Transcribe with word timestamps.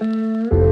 Música 0.00 0.67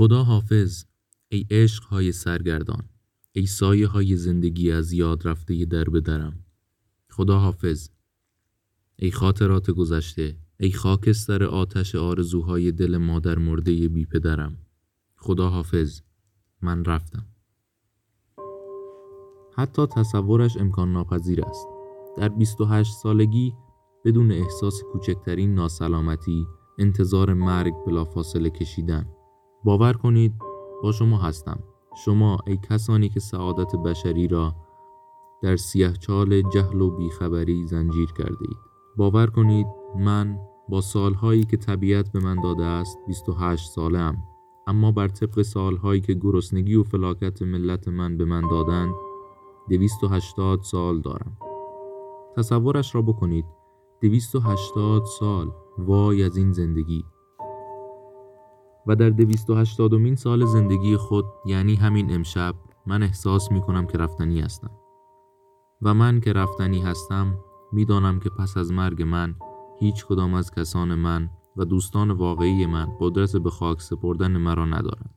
خدا 0.00 0.24
حافظ 0.24 0.84
ای 1.28 1.46
عشق 1.50 1.84
های 1.84 2.12
سرگردان 2.12 2.88
ای 3.32 3.46
سایه 3.46 3.86
های 3.86 4.16
زندگی 4.16 4.72
از 4.72 4.92
یاد 4.92 5.28
رفته 5.28 5.64
در 5.64 5.84
به 5.84 6.00
درم. 6.00 6.44
خدا 7.10 7.38
حافظ 7.38 7.88
ای 8.98 9.10
خاطرات 9.10 9.70
گذشته 9.70 10.36
ای 10.60 10.72
خاکستر 10.72 11.44
آتش 11.44 11.94
آرزوهای 11.94 12.72
دل 12.72 12.96
مادر 12.96 13.38
مرده 13.38 13.88
بی 13.88 14.06
پدرم. 14.06 14.58
خدا 15.16 15.50
حافظ 15.50 16.00
من 16.62 16.84
رفتم. 16.84 17.26
حتی 19.56 19.86
تصورش 19.86 20.56
امکان 20.56 20.92
ناپذیر 20.92 21.44
است. 21.44 21.66
در 22.18 22.28
28 22.28 22.92
سالگی 23.02 23.52
بدون 24.04 24.32
احساس 24.32 24.82
کوچکترین 24.92 25.54
ناسلامتی 25.54 26.46
انتظار 26.78 27.34
مرگ 27.34 27.74
بلافاصله 27.86 28.50
کشیدن. 28.50 29.06
باور 29.64 29.92
کنید 29.92 30.34
با 30.82 30.92
شما 30.92 31.16
هستم. 31.16 31.58
شما 32.04 32.38
ای 32.46 32.58
کسانی 32.70 33.08
که 33.08 33.20
سعادت 33.20 33.76
بشری 33.76 34.28
را 34.28 34.54
در 35.42 35.56
سیه 35.56 35.92
چال 35.92 36.42
جهل 36.42 36.80
و 36.80 36.90
بیخبری 36.90 37.66
زنجیر 37.66 38.12
کرده 38.12 38.42
اید 38.48 38.56
باور 38.96 39.26
کنید 39.26 39.66
من 39.98 40.38
با 40.68 40.80
سالهایی 40.80 41.44
که 41.44 41.56
طبیعت 41.56 42.12
به 42.12 42.20
من 42.20 42.40
داده 42.40 42.64
است 42.64 42.98
28 43.06 43.70
سالم 43.70 44.22
اما 44.66 44.92
بر 44.92 45.08
طبق 45.08 45.42
سالهایی 45.42 46.00
که 46.00 46.14
گرسنگی 46.14 46.74
و 46.74 46.82
فلاکت 46.82 47.42
ملت 47.42 47.88
من 47.88 48.16
به 48.16 48.24
من 48.24 48.48
دادند 48.50 48.94
280 49.68 50.62
سال 50.62 51.00
دارم. 51.00 51.36
تصورش 52.36 52.94
را 52.94 53.02
بکنید 53.02 53.44
280 54.00 55.04
سال 55.04 55.50
وای 55.78 56.22
از 56.22 56.36
این 56.36 56.52
زندگی. 56.52 57.04
و 58.90 58.96
در 58.96 59.10
دویست 59.10 59.50
و 59.50 59.54
هشتادمین 59.54 60.14
سال 60.14 60.44
زندگی 60.44 60.96
خود 60.96 61.24
یعنی 61.46 61.74
همین 61.74 62.14
امشب 62.14 62.54
من 62.86 63.02
احساس 63.02 63.52
می 63.52 63.60
کنم 63.60 63.86
که 63.86 63.98
رفتنی 63.98 64.40
هستم 64.40 64.70
و 65.82 65.94
من 65.94 66.20
که 66.20 66.32
رفتنی 66.32 66.80
هستم 66.80 67.38
می‌دانم 67.72 68.20
که 68.20 68.30
پس 68.30 68.56
از 68.56 68.72
مرگ 68.72 69.02
من 69.02 69.34
هیچ 69.80 70.06
کدام 70.06 70.34
از 70.34 70.50
کسان 70.50 70.94
من 70.94 71.30
و 71.56 71.64
دوستان 71.64 72.10
واقعی 72.10 72.66
من 72.66 72.88
قدرت 73.00 73.36
به 73.36 73.50
خاک 73.50 73.80
سپردن 73.80 74.36
مرا 74.36 74.64
ندارند. 74.64 75.14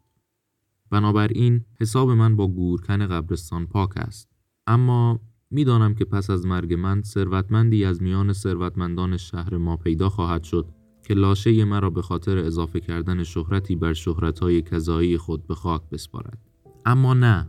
بنابراین 0.90 1.66
حساب 1.80 2.10
من 2.10 2.36
با 2.36 2.48
گورکن 2.48 3.08
قبرستان 3.08 3.66
پاک 3.66 3.98
است. 3.98 4.30
اما 4.68 5.20
می‌دانم 5.52 5.96
که 5.96 6.06
پس 6.06 6.30
از 6.30 6.46
مرگ 6.46 6.74
من 6.74 7.02
ثروتمندی 7.02 7.86
از 7.86 8.02
میان 8.02 8.34
ثروتمندان 8.34 9.18
شهر 9.18 9.58
ما 9.58 9.78
پیدا 9.78 10.10
خواهد 10.10 10.44
شد 10.44 10.83
که 11.04 11.14
لاشه 11.14 11.66
مرا 11.66 11.90
به 11.90 12.02
خاطر 12.02 12.38
اضافه 12.38 12.80
کردن 12.80 13.24
شهرتی 13.24 13.76
بر 13.76 13.94
شهرتهای 13.94 14.62
کذایی 14.62 15.18
خود 15.18 15.48
به 15.48 15.56
خاک 15.56 15.82
بسپارد. 15.92 16.38
اما 16.86 17.14
نه. 17.14 17.48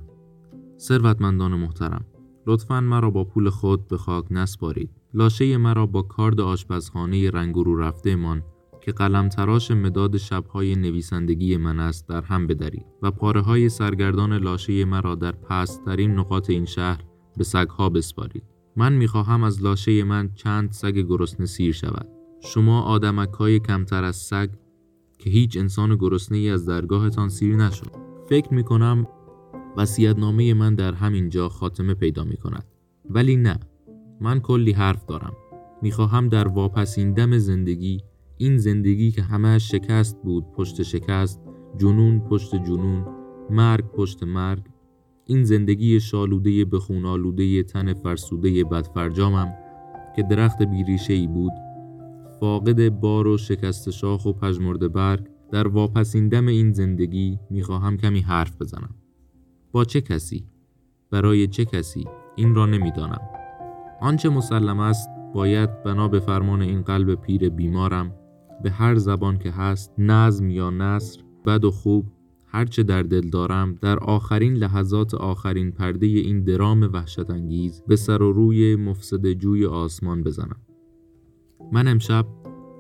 ثروتمندان 0.79 1.55
محترم 1.55 2.05
لطفا 2.47 2.81
مرا 2.81 3.11
با 3.11 3.25
پول 3.25 3.51
خود 3.51 3.89
به 3.89 3.97
خاک 3.97 4.25
نسپارید. 4.31 4.91
لاشه 5.15 5.57
مرا 5.57 5.87
با 5.87 6.03
کارد 6.03 6.41
آشپزخانه 6.41 7.31
رنگ 7.31 7.55
رو 7.55 7.77
رفته 7.77 8.17
من 8.17 8.43
که 8.81 8.93
قلم 8.93 9.29
تراش 9.29 9.71
مداد 9.71 10.17
شبهای 10.17 10.75
نویسندگی 10.75 11.57
من 11.57 11.81
است 11.81 12.09
در 12.09 12.23
هم 12.23 12.47
بدرید 12.47 12.87
و 13.03 13.11
پاره 13.11 13.41
های 13.41 13.69
سرگردان 13.69 14.33
لاشه 14.33 14.85
مرا 14.85 15.15
در 15.15 15.33
پسترین 15.33 16.11
نقاط 16.11 16.51
این 16.51 16.65
شهر 16.65 17.05
به 17.37 17.45
سگها 17.45 17.89
بسپارید. 17.89 18.45
من 18.77 18.93
می‌خواهم 18.93 19.45
از 19.45 19.63
لاشه 19.63 20.05
من 20.05 20.31
چند 20.35 20.73
سگ 20.73 20.95
گرسنه 20.95 21.47
سیر 21.47 21.73
شود. 21.73 22.14
شما 22.45 22.83
آدمک 22.83 23.31
های 23.31 23.59
کمتر 23.59 24.05
از 24.05 24.17
سگ 24.17 24.49
که 25.19 25.31
هیچ 25.31 25.57
انسان 25.57 25.97
گرسنه 25.97 26.39
ای 26.39 26.51
از 26.51 26.67
درگاهتان 26.67 27.29
سیر 27.29 27.57
نشد. 27.57 27.91
فکر 28.29 28.55
می 28.55 28.65
کنم 28.65 29.07
من 30.53 30.75
در 30.75 30.93
همین 30.93 31.29
جا 31.29 31.49
خاتمه 31.49 31.95
پیدا 31.95 32.25
می 32.25 32.37
کند 32.37 32.65
ولی 33.11 33.37
نه 33.37 33.61
من 34.21 34.41
کلی 34.41 34.73
حرف 34.73 35.07
دارم. 35.07 35.37
می‌خواهم 35.83 36.29
در 36.29 36.49
واپسین 36.49 37.13
دم 37.13 37.39
زندگی 37.39 38.01
این 38.37 38.57
زندگی 38.57 39.11
که 39.11 39.23
همه 39.23 39.59
شکست 39.59 40.23
بود 40.23 40.45
پشت 40.53 40.83
شکست 40.83 41.41
جنون 41.79 42.21
پشت 42.21 42.55
جنون 42.55 43.07
مرگ 43.51 43.85
پشت 43.85 44.23
مرگ 44.23 44.63
این 45.25 45.45
زندگی 45.45 46.01
شالوده 46.01 46.65
به 46.65 46.79
خون 46.79 47.63
تن 47.63 47.95
فرسوده 47.95 48.65
بدفرجامم 48.65 49.55
که 50.17 50.23
درخت 50.23 50.63
بیریشه 50.63 51.13
ای 51.13 51.27
بود 51.27 51.53
فاقد 52.45 52.89
بار 52.89 53.27
و 53.27 53.39
شکست 53.39 53.91
شاخ 53.91 54.27
و 54.27 54.33
پژمرده 54.33 54.89
برگ 54.89 55.27
در 55.53 55.69
واپسین 55.69 56.29
دم 56.29 56.47
این 56.47 56.73
زندگی 56.73 57.39
می‌خواهم 57.51 57.97
کمی 57.97 58.21
حرف 58.21 58.57
بزنم. 58.61 58.95
با 59.73 59.85
چه 59.85 60.01
کسی؟ 60.01 60.47
برای 61.11 61.47
چه 61.47 61.65
کسی؟ 61.65 62.05
این 62.37 62.55
را 62.55 62.67
نمی‌دانم. 62.67 63.21
آنچه 64.01 64.29
مسلم 64.29 64.81
است 64.81 65.09
باید 65.35 65.83
بنا 65.83 66.09
به 66.09 66.21
فرمان 66.21 66.63
این 66.63 66.83
قلب 66.83 67.15
پیر 67.15 67.49
بیمارم. 67.49 68.15
به 68.63 68.71
هر 68.71 68.95
زبان 68.95 69.39
که 69.39 69.51
هست 69.51 69.93
نظم 69.99 70.51
یا 70.51 70.71
نصر 70.71 71.21
بد 71.47 71.65
و 71.65 71.71
خوب 71.71 72.07
هرچه 72.47 72.83
در 72.83 73.03
دل 73.03 73.31
دارم 73.31 73.75
در 73.81 73.99
آخرین 73.99 74.55
لحظات 74.55 75.15
آخرین 75.15 75.73
پرده 75.73 76.07
این 76.07 76.45
درام 76.45 76.91
وحشت 76.93 77.31
انگیز 77.31 77.83
به 77.89 77.97
سر 77.97 78.23
و 78.23 78.33
روی 78.33 78.77
مفسد 78.77 79.33
جوی 79.33 79.67
آسمان 79.67 80.23
بزنم. 80.23 80.57
من 81.73 81.89
امشب 81.89 82.27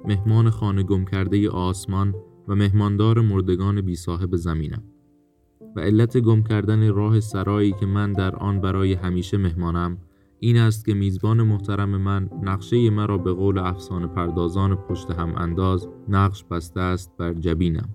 مهمان 0.04 0.50
خانه 0.50 0.82
گم 0.82 1.04
کرده 1.04 1.50
آسمان 1.50 2.14
و 2.48 2.54
مهماندار 2.54 3.20
مردگان 3.20 3.80
بی 3.80 3.96
صاحب 3.96 4.36
زمینم 4.36 4.82
و 5.76 5.80
علت 5.80 6.18
گم 6.18 6.42
کردن 6.42 6.94
راه 6.94 7.20
سرایی 7.20 7.72
که 7.72 7.86
من 7.86 8.12
در 8.12 8.36
آن 8.36 8.60
برای 8.60 8.92
همیشه 8.92 9.36
مهمانم 9.36 9.98
این 10.38 10.56
است 10.56 10.84
که 10.84 10.94
میزبان 10.94 11.42
محترم 11.42 11.88
من 11.88 12.30
نقشه 12.42 12.90
مرا 12.90 13.18
به 13.18 13.32
قول 13.32 13.58
افسانه 13.58 14.06
پردازان 14.06 14.74
پشت 14.74 15.10
هم 15.10 15.34
انداز 15.36 15.88
نقش 16.08 16.44
بسته 16.44 16.80
است 16.80 17.16
بر 17.18 17.34
جبینم 17.34 17.88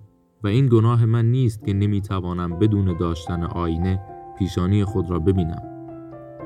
و 0.44 0.48
این 0.48 0.68
گناه 0.68 1.06
من 1.06 1.30
نیست 1.30 1.64
که 1.64 1.72
نمی‌توانم 1.72 2.58
بدون 2.58 2.96
داشتن 2.96 3.44
آینه 3.44 4.00
پیشانی 4.38 4.84
خود 4.84 5.10
را 5.10 5.18
ببینم 5.18 5.62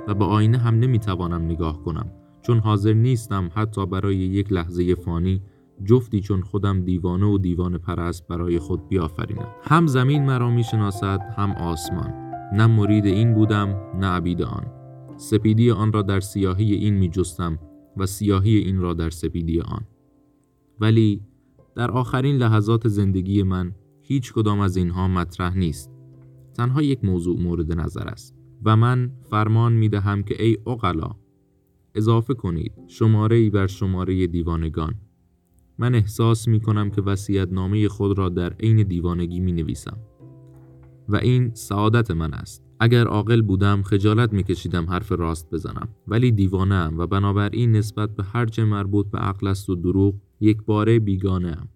و 0.08 0.14
به 0.14 0.24
آینه 0.24 0.58
هم 0.58 0.74
نمی‌توانم 0.74 1.44
نگاه 1.44 1.82
کنم 1.82 2.10
چون 2.46 2.58
حاضر 2.58 2.92
نیستم 2.92 3.50
حتی 3.54 3.86
برای 3.86 4.16
یک 4.16 4.52
لحظه 4.52 4.94
فانی 4.94 5.42
جفتی 5.84 6.20
چون 6.20 6.42
خودم 6.42 6.80
دیوانه 6.80 7.26
و 7.26 7.38
دیوانه 7.38 7.78
پرست 7.78 8.28
برای 8.28 8.58
خود 8.58 8.88
بیافرینم. 8.88 9.48
هم 9.62 9.86
زمین 9.86 10.26
مرا 10.26 10.50
می‌شناسد 10.50 11.20
هم 11.36 11.50
آسمان. 11.50 12.12
نه 12.52 12.66
مرید 12.66 13.06
این 13.06 13.34
بودم 13.34 13.68
نه 14.00 14.06
عبید 14.06 14.42
آن. 14.42 14.66
سپیدی 15.16 15.70
آن 15.70 15.92
را 15.92 16.02
در 16.02 16.20
سیاهی 16.20 16.74
این 16.74 16.94
می 16.94 17.08
جستم 17.08 17.58
و 17.96 18.06
سیاهی 18.06 18.56
این 18.56 18.80
را 18.80 18.94
در 18.94 19.10
سپیدی 19.10 19.60
آن. 19.60 19.86
ولی 20.80 21.20
در 21.76 21.90
آخرین 21.90 22.36
لحظات 22.36 22.88
زندگی 22.88 23.42
من 23.42 23.72
هیچ 24.02 24.32
کدام 24.32 24.60
از 24.60 24.76
اینها 24.76 25.08
مطرح 25.08 25.56
نیست. 25.56 25.90
تنها 26.54 26.82
یک 26.82 27.04
موضوع 27.04 27.40
مورد 27.40 27.80
نظر 27.80 28.08
است 28.08 28.34
و 28.64 28.76
من 28.76 29.12
فرمان 29.30 29.72
می 29.72 29.88
دهم 29.88 30.22
که 30.22 30.44
ای 30.44 30.58
اقلا 30.66 31.10
اضافه 31.94 32.34
کنید. 32.34 32.72
شماره 32.86 33.36
ای 33.36 33.50
بر 33.50 33.66
شماره 33.66 34.26
دیوانگان. 34.26 34.94
من 35.78 35.94
احساس 35.94 36.48
می 36.48 36.60
کنم 36.60 36.90
که 36.90 37.02
وسیعت 37.02 37.52
نامه 37.52 37.88
خود 37.88 38.18
را 38.18 38.28
در 38.28 38.52
عین 38.52 38.82
دیوانگی 38.82 39.40
می 39.40 39.52
نویسم 39.52 39.96
و 41.08 41.16
این 41.16 41.54
سعادت 41.54 42.10
من 42.10 42.34
است. 42.34 42.64
اگر 42.80 43.06
عاقل 43.06 43.42
بودم 43.42 43.82
خجالت 43.82 44.32
میکشیدم 44.32 44.86
حرف 44.86 45.12
راست 45.12 45.50
بزنم. 45.50 45.88
ولی 46.08 46.32
دیوانه 46.32 46.74
ام 46.74 46.98
و 46.98 47.06
بنابراین 47.06 47.72
نسبت 47.72 48.16
به 48.16 48.22
هرچه 48.22 48.64
مربوط 48.64 49.10
به 49.10 49.18
عقل 49.18 49.46
است 49.46 49.70
و 49.70 49.74
دروغ 49.74 50.14
یک 50.40 50.62
باره 50.62 50.98
بیگانه 50.98 51.48
ام. 51.48 51.68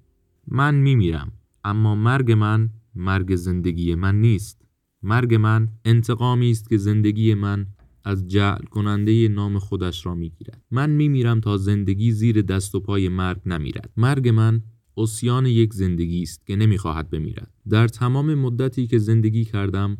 من 0.48 0.74
میمیرم. 0.74 1.32
اما 1.64 1.94
مرگ 1.94 2.32
من 2.32 2.70
مرگ 2.94 3.36
زندگی 3.36 3.94
من 3.94 4.20
نیست. 4.20 4.62
مرگ 5.02 5.34
من 5.34 5.68
انتقامی 5.84 6.50
است 6.50 6.68
که 6.68 6.76
زندگی 6.76 7.34
من 7.34 7.66
از 8.08 8.28
جعل 8.28 8.64
کننده 8.64 9.28
نام 9.28 9.58
خودش 9.58 10.06
را 10.06 10.14
می‌گیرد. 10.14 10.62
من 10.70 10.90
میمیرم 10.90 11.40
تا 11.40 11.56
زندگی 11.56 12.12
زیر 12.12 12.42
دست 12.42 12.74
و 12.74 12.80
پای 12.80 13.08
مرگ 13.08 13.40
نمیرد. 13.46 13.90
مرگ 13.96 14.28
من 14.28 14.62
اسیان 14.96 15.46
یک 15.46 15.74
زندگی 15.74 16.22
است 16.22 16.46
که 16.46 16.56
نمی‌خواهد 16.56 17.10
بمیرد. 17.10 17.52
در 17.68 17.88
تمام 17.88 18.34
مدتی 18.34 18.86
که 18.86 18.98
زندگی 18.98 19.44
کردم 19.44 19.98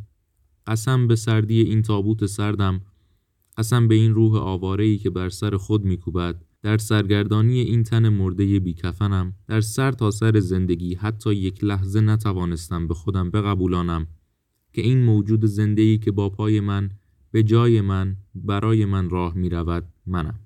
قسم 0.66 1.06
به 1.08 1.16
سردی 1.16 1.60
این 1.60 1.82
تابوت 1.82 2.26
سردم 2.26 2.80
قسم 3.58 3.88
به 3.88 3.94
این 3.94 4.14
روح 4.14 4.36
آوارهی 4.36 4.98
که 4.98 5.10
بر 5.10 5.28
سر 5.28 5.56
خود 5.56 5.84
میکوبد 5.84 6.44
در 6.62 6.78
سرگردانی 6.78 7.60
این 7.60 7.82
تن 7.82 8.08
مرده 8.08 8.60
بیکفنم 8.60 9.34
در 9.46 9.60
سر 9.60 9.92
تا 9.92 10.10
سر 10.10 10.40
زندگی 10.40 10.94
حتی 10.94 11.34
یک 11.34 11.64
لحظه 11.64 12.00
نتوانستم 12.00 12.88
به 12.88 12.94
خودم 12.94 13.30
بقبولانم 13.30 14.06
که 14.72 14.82
این 14.82 15.04
موجود 15.04 15.44
زندگی 15.44 15.98
که 15.98 16.10
با 16.12 16.30
پای 16.30 16.60
من 16.60 16.90
به 17.30 17.42
جای 17.42 17.80
من 17.80 18.16
برای 18.34 18.84
من 18.84 19.10
راه 19.10 19.34
می 19.34 19.48
رود 19.48 19.84
منم. 20.06 20.40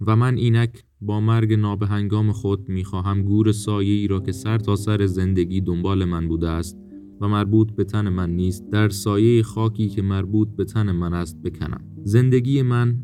و 0.00 0.16
من 0.16 0.36
اینک 0.36 0.84
با 1.00 1.20
مرگ 1.20 1.52
نابهنگام 1.52 2.32
خود 2.32 2.68
می 2.68 2.84
خواهم 2.84 3.22
گور 3.22 3.52
سایه 3.52 3.94
ای 3.94 4.06
را 4.06 4.20
که 4.20 4.32
سر 4.32 4.58
تا 4.58 4.76
سر 4.76 5.06
زندگی 5.06 5.60
دنبال 5.60 6.04
من 6.04 6.28
بوده 6.28 6.48
است 6.48 6.78
و 7.20 7.28
مربوط 7.28 7.72
به 7.72 7.84
تن 7.84 8.08
من 8.08 8.30
نیست 8.30 8.70
در 8.70 8.88
سایه 8.88 9.42
خاکی 9.42 9.88
که 9.88 10.02
مربوط 10.02 10.48
به 10.56 10.64
تن 10.64 10.92
من 10.92 11.14
است 11.14 11.42
بکنم. 11.42 11.84
زندگی 12.04 12.62
من 12.62 12.98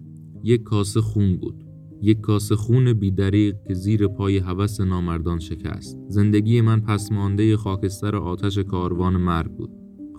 یک 0.44 0.62
کاسه 0.62 1.00
خون 1.00 1.36
بود. 1.36 1.64
یک 2.02 2.20
کاسه 2.20 2.56
خون 2.56 2.92
بیدریق 2.92 3.56
که 3.68 3.74
زیر 3.74 4.08
پای 4.08 4.38
هوس 4.38 4.80
نامردان 4.80 5.38
شکست. 5.38 5.98
زندگی 6.08 6.60
من 6.60 6.80
پسمانده 6.80 7.56
خاکستر 7.56 8.16
آتش 8.16 8.58
کاروان 8.58 9.16
مرگ 9.16 9.56
بود. 9.56 9.70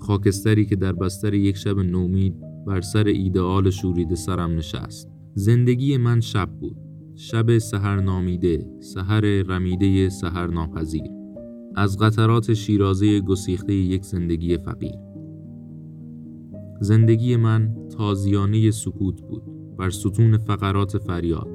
خاکستری 0.04 0.66
که 0.66 0.76
در 0.76 0.92
بستر 0.94 1.34
یک 1.34 1.58
شب 1.58 1.80
نومید 1.80 2.36
بر 2.68 2.82
سر 2.82 3.04
ایدئال 3.04 3.70
شورید 3.70 4.16
سرم 4.16 4.56
نشست. 4.56 5.10
زندگی 5.36 5.98
من 5.98 6.22
شب 6.22 6.50
بود. 6.60 6.78
شب 7.16 7.58
سهر 7.58 8.02
نامیده 8.02 8.66
سهر 8.80 9.22
رمیده 9.22 10.10
سهر 10.10 10.48
ناپذیر 10.48 11.04
از 11.76 11.98
قطرات 11.98 12.54
شیرازه 12.54 13.20
گسیخته 13.20 13.74
یک 13.74 14.06
زندگی 14.06 14.58
فقیر. 14.58 14.96
زندگی 16.82 17.36
من 17.36 17.76
تازیانه 17.98 18.72
سکوت 18.72 19.22
بود. 19.22 19.44
بر 19.78 19.90
ستون 19.90 20.38
فقرات 20.38 20.98
فریاد. 20.98 21.53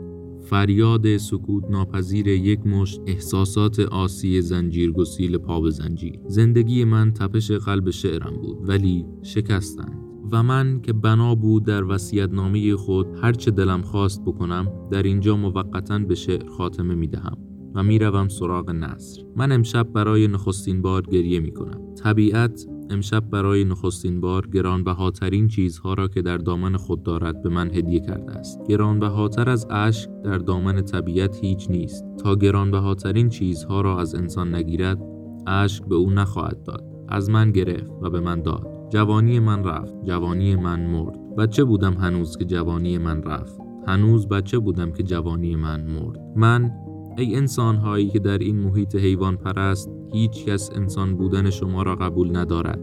فریاد 0.51 1.17
سکوت 1.17 1.65
ناپذیر 1.71 2.29
یک 2.29 2.67
مشت 2.67 3.01
احساسات 3.07 3.81
آسی 3.81 4.43
زنجیر 4.43 4.91
گسیل 4.91 5.39
پا 5.39 5.61
به 5.61 5.71
زنجیر. 5.71 6.21
زندگی 6.27 6.85
من 6.85 7.13
تپش 7.13 7.51
قلب 7.51 7.91
شعرم 7.91 8.37
بود 8.43 8.69
ولی 8.69 9.07
شکستند. 9.23 10.09
و 10.33 10.43
من 10.43 10.81
که 10.83 10.93
بنا 10.93 11.35
بود 11.35 11.65
در 11.65 11.85
وسیعت 11.85 12.33
نامه 12.33 12.77
خود 12.77 13.07
هرچه 13.23 13.51
دلم 13.51 13.83
خواست 13.83 14.23
بکنم 14.23 14.73
در 14.91 15.03
اینجا 15.03 15.37
موقتا 15.37 15.99
به 15.99 16.15
شعر 16.15 16.47
خاتمه 16.47 16.95
می 16.95 17.07
دهم 17.07 17.39
و 17.75 17.83
می‌روم 17.83 18.29
سراغ 18.29 18.71
نصر 18.71 19.23
من 19.37 19.53
امشب 19.53 19.93
برای 19.93 20.29
نخستین 20.29 20.83
بار 20.83 21.03
گریه 21.03 21.41
می 21.41 21.53
کنم. 21.53 21.95
طبیعت 21.95 22.67
امشب 22.91 23.31
برای 23.31 23.65
نخستین 23.65 24.21
بار 24.21 24.47
گرانبهاترین 24.47 25.49
چیزها 25.49 25.95
را 25.95 26.09
که 26.09 26.23
در 26.23 26.39
دامن 26.39 26.77
خود 26.77 27.03
دارد 27.03 27.43
به 27.43 27.49
من 27.49 27.71
هدیه 27.75 28.01
کرده 28.01 28.33
است. 28.33 28.61
گرانبهاتر 28.69 29.51
از 29.51 29.67
اشک 29.71 30.11
در 30.25 30.39
دامن 30.39 30.83
طبیعت 30.83 31.45
هیچ 31.45 31.71
نیست. 31.71 32.05
تا 32.19 32.37
گرانبهاترین 32.37 33.29
چیزها 33.29 33.81
را 33.81 34.01
از 34.01 34.15
انسان 34.15 34.55
نگیرد 34.55 34.99
اشک 35.47 35.85
به 35.85 35.95
او 35.95 36.11
نخواهد 36.11 36.63
داد. 36.63 36.85
از 37.09 37.31
من 37.31 37.51
گرفت 37.51 37.91
و 38.03 38.11
به 38.11 38.21
من 38.21 38.43
داد. 38.43 38.67
جوانی 38.91 39.41
من 39.41 39.65
رفت 39.65 39.95
جوانی 40.05 40.57
من 40.57 40.87
مرد. 40.87 41.37
بچه 41.39 41.65
بودم 41.65 41.95
هنوز 41.95 42.37
که 42.37 42.45
جوانی 42.45 42.99
من 42.99 43.23
رفت. 43.23 43.59
هنوز 43.87 44.29
بچه 44.29 44.59
بودم 44.59 44.93
که 44.93 45.03
جوانی 45.03 45.57
من 45.57 45.81
مرد. 45.81 46.21
من 46.37 46.71
ای 47.19 47.37
انسان 47.37 47.77
هایی 47.77 48.09
که 48.09 48.19
در 48.19 48.39
این 48.39 48.59
محیط 48.59 48.97
حیوان 48.97 49.37
پرست 49.37 49.91
هیچ 50.13 50.45
کس 50.45 50.71
انسان 50.75 51.17
بودن 51.17 51.51
شما 51.51 51.83
را 51.83 51.95
قبول 51.95 52.37
ندارد. 52.37 52.81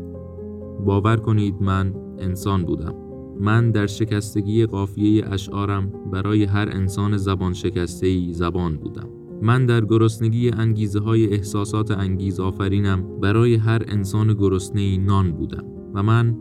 باور 0.86 1.18
کنید 1.18 1.56
من 1.62 1.94
انسان 2.20 2.64
بودم. 2.64 2.96
من 3.40 3.72
در 3.72 3.88
شکستگی 3.88 4.66
قافیه 4.66 5.30
اشعارم 5.30 5.92
برای 6.12 6.44
هر 6.44 6.70
انسان 6.72 7.18
زبان 7.18 7.54
شکسته 7.54 8.08
ای 8.08 8.34
زبان 8.34 8.78
بودم. 8.78 9.10
من 9.42 9.66
در 9.66 9.86
گرسنگی 9.86 10.50
انگیزه 10.50 11.00
های 11.00 11.34
احساسات 11.34 11.92
انگیز 11.92 12.40
آفرینم 12.40 13.20
برای 13.20 13.56
هر 13.56 13.82
انسان 13.88 14.34
گرسنه 14.34 14.98
نان 14.98 15.32
بودم 15.32 15.64
و 15.94 16.04
من 16.04 16.38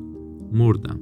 مردم. 0.53 1.01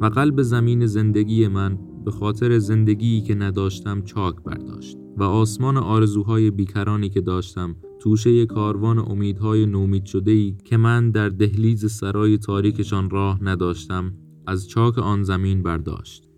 و 0.00 0.06
قلب 0.06 0.42
زمین 0.42 0.86
زندگی 0.86 1.48
من 1.48 1.78
به 2.04 2.10
خاطر 2.10 2.58
زندگیی 2.58 3.20
که 3.20 3.34
نداشتم 3.34 4.02
چاک 4.02 4.34
برداشت. 4.44 5.01
و 5.16 5.22
آسمان 5.22 5.76
آرزوهای 5.76 6.50
بیکرانی 6.50 7.08
که 7.08 7.20
داشتم 7.20 7.76
توشه 8.00 8.46
کاروان 8.46 8.98
امیدهای 8.98 9.66
نومید 9.66 10.04
شده 10.04 10.30
ای 10.30 10.56
که 10.64 10.76
من 10.76 11.10
در 11.10 11.28
دهلیز 11.28 11.92
سرای 11.92 12.38
تاریکشان 12.38 13.10
راه 13.10 13.44
نداشتم 13.44 14.14
از 14.46 14.68
چاک 14.68 14.98
آن 14.98 15.22
زمین 15.22 15.62
برداشت. 15.62 16.28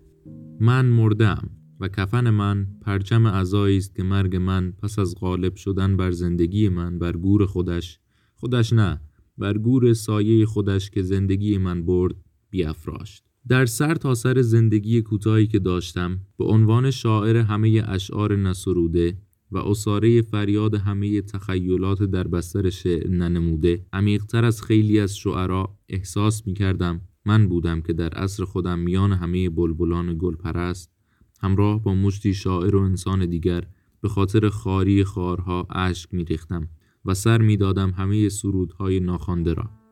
من 0.61 0.87
مردم 0.87 1.51
و 1.81 1.89
کفن 1.89 2.31
من 2.31 2.67
پرچم 2.81 3.27
عزایی 3.27 3.77
است 3.77 3.95
که 3.95 4.03
مرگ 4.03 4.37
من 4.37 4.73
پس 4.83 4.99
از 4.99 5.15
غالب 5.21 5.55
شدن 5.55 5.97
بر 5.97 6.11
زندگی 6.11 6.69
من 6.69 6.99
بر 6.99 7.17
گور 7.17 7.47
خودش 7.47 7.99
خودش 8.35 8.73
نه 8.73 9.01
بر 9.39 9.59
گور 9.59 9.93
سایه 9.93 10.47
خودش 10.47 10.91
که 10.91 11.03
زندگی 11.03 11.59
من 11.59 11.87
برد 11.87 12.15
بیافراشت. 12.51 13.25
در 13.49 13.67
سر 13.67 13.95
تا 13.95 14.15
سر 14.15 14.43
زندگی 14.43 15.03
کوتاهی 15.03 15.47
که 15.47 15.59
داشتم 15.59 16.21
به 16.39 16.45
عنوان 16.45 16.91
شاعر 16.91 17.37
همه 17.37 17.85
اشعار 17.87 18.37
نسروده 18.37 19.17
و 19.53 19.59
اصاره 19.59 20.23
فریاد 20.23 20.75
همه 20.75 21.23
تخیلات 21.23 22.03
در 22.03 22.29
بستر 22.29 22.71
شعر 22.71 23.09
ننموده 23.09 23.87
عمیقتر 23.93 24.45
از 24.45 24.63
خیلی 24.63 25.01
از 25.01 25.17
شعرا 25.17 25.79
احساس 25.89 26.47
می 26.47 26.55
کردم 26.55 27.01
من 27.25 27.49
بودم 27.49 27.81
که 27.81 27.93
در 27.93 28.09
عصر 28.09 28.45
خودم 28.45 28.79
میان 28.79 29.13
همه 29.13 29.51
بلبلان 29.51 30.17
گل 30.19 30.35
پرست 30.35 30.91
همراه 31.41 31.83
با 31.83 31.95
مشتی 31.95 32.35
شاعر 32.35 32.77
و 32.77 32.81
انسان 32.81 33.27
دیگر 33.27 33.65
به 34.01 34.09
خاطر 34.09 34.49
خاری 34.49 35.05
خارها 35.05 35.67
اشک 35.71 36.15
می 36.15 36.25
ریختم 36.25 36.69
و 37.05 37.15
سر 37.15 37.39
می 37.39 37.57
دادم 37.57 37.91
همه 37.91 38.29
سرودهای 38.29 39.01
ناخوانده 39.01 39.55
را. 39.55 39.84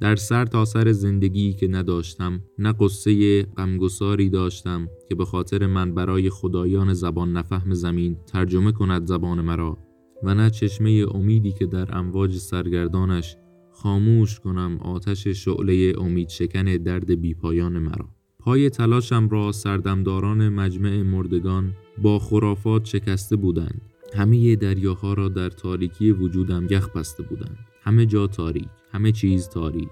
در 0.00 0.16
سر 0.16 0.44
تا 0.44 0.64
سر 0.64 0.92
زندگی 0.92 1.52
که 1.52 1.68
نداشتم 1.68 2.40
نه 2.58 2.74
قصه 2.80 3.42
غمگساری 3.42 4.28
داشتم 4.28 4.88
که 5.08 5.14
به 5.14 5.24
خاطر 5.24 5.66
من 5.66 5.94
برای 5.94 6.30
خدایان 6.30 6.92
زبان 6.92 7.32
نفهم 7.32 7.74
زمین 7.74 8.16
ترجمه 8.26 8.72
کند 8.72 9.06
زبان 9.06 9.40
مرا 9.40 9.78
و 10.22 10.34
نه 10.34 10.50
چشمه 10.50 11.06
امیدی 11.10 11.52
که 11.52 11.66
در 11.66 11.96
امواج 11.96 12.36
سرگردانش 12.36 13.36
خاموش 13.72 14.40
کنم 14.40 14.78
آتش 14.82 15.28
شعله 15.28 15.92
امید 15.98 16.28
شکن 16.28 16.64
درد 16.64 17.20
بیپایان 17.20 17.78
مرا. 17.78 18.08
پای 18.38 18.70
تلاشم 18.70 19.28
را 19.28 19.52
سردمداران 19.52 20.48
مجمع 20.48 21.02
مردگان 21.02 21.74
با 22.02 22.18
خرافات 22.18 22.84
شکسته 22.84 23.36
بودند. 23.36 23.80
همه 24.14 24.56
دریاها 24.56 25.14
را 25.14 25.28
در 25.28 25.50
تاریکی 25.50 26.12
وجودم 26.12 26.66
یخ 26.70 26.88
بسته 26.88 27.22
بودند. 27.22 27.58
همه 27.82 28.06
جا 28.06 28.26
تاریک. 28.26 28.68
همه 28.92 29.12
چیز 29.12 29.48
تاریک. 29.48 29.88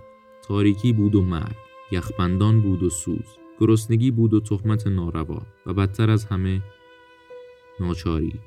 تاریکی 0.49 0.93
بود 0.93 1.15
و 1.15 1.23
مرگ. 1.23 1.57
یخبندان 1.93 2.61
بود 2.61 2.83
و 2.83 2.91
سوز. 2.91 3.37
گرسنگی 3.61 4.11
بود 4.11 4.35
و 4.35 4.41
تهمت 4.41 4.87
ناروا. 4.87 5.43
و 5.67 5.75
بدتر 5.75 6.11
از 6.11 6.25
همه 6.25 6.63
ناچاری. 7.81 8.41